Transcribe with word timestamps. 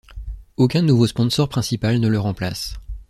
Aucun 0.57 0.81
nouveau 0.81 1.05
sponsor 1.05 1.47
principal 1.47 1.99
ne 1.99 2.07
le 2.07 2.17
remplace. 2.19 2.73